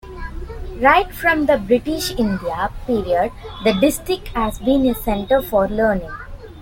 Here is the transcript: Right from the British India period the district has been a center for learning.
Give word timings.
Right 0.79 1.13
from 1.13 1.45
the 1.45 1.59
British 1.59 2.09
India 2.17 2.71
period 2.87 3.31
the 3.63 3.73
district 3.79 4.29
has 4.29 4.57
been 4.57 4.87
a 4.87 4.95
center 4.95 5.43
for 5.43 5.67
learning. 5.69 6.09